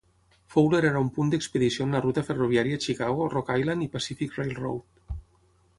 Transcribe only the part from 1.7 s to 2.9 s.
en la ruta ferroviària